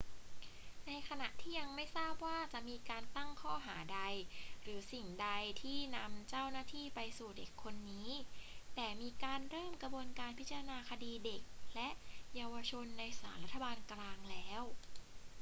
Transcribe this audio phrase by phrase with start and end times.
[0.85, 3.99] ในขณะนี้ยังไม่ทราบว่าจะมีการตั้งข้อหาใด
[4.61, 5.27] หรือสิ่งใด
[5.61, 8.09] ที่นำเจ้าหน้าที่ไปสู่เด็กคนนี้
[8.75, 11.41] แต่มีการเริ่มกระบวนการพิจารณาคดีเด็ก
[11.75, 11.89] และ
[12.35, 14.61] เยาวชนในศาลรัฐบาลกลางแล้ว